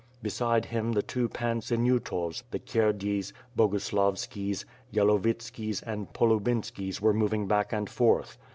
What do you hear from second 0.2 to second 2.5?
Be side him the two Pans Sinyutos,